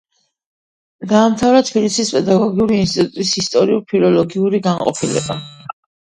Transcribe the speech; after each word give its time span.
დაამთავრა 1.09 1.59
თბილისის 1.67 2.07
პედაგოგიური 2.15 2.79
ინსტიტუტის 2.85 3.33
ისტორიულ-ფილოლოგიური 3.41 4.63
განყოფილება. 4.69 5.37